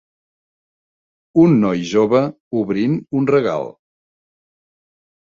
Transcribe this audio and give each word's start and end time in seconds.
Un 1.43 1.53
noi 1.65 1.85
jove 1.91 2.23
obrint 2.65 2.99
un 3.23 3.31
regal. 3.37 3.71